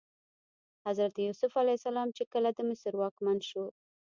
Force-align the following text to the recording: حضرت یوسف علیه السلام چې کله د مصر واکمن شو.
حضرت 0.87 1.13
یوسف 1.25 1.51
علیه 1.61 1.77
السلام 1.79 2.09
چې 2.17 2.23
کله 2.33 2.49
د 2.53 2.59
مصر 2.69 2.91
واکمن 3.01 3.37
شو. 3.49 3.65